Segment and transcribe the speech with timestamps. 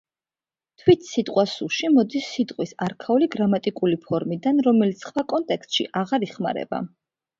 [0.83, 6.83] თვით სიტყვა სუში მოდის სიტყვის არქაული გრამატიკული ფორმიდან, რომელიც სხვა კონტექსტში აღარ იხმარება.